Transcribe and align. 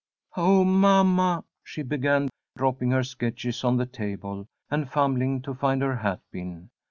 "Oh, 0.35 0.63
mamma!" 0.63 1.43
she 1.63 1.83
began, 1.83 2.29
dropping 2.57 2.89
her 2.89 3.03
sketches 3.03 3.63
on 3.63 3.77
the 3.77 3.85
table, 3.85 4.47
and 4.71 4.89
fumbling 4.89 5.43
to 5.43 5.53
find 5.53 5.83
her 5.83 5.97
hat 5.97 6.21
pin. 6.31 6.71